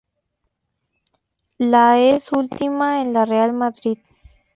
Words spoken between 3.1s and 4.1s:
el Real Madrid.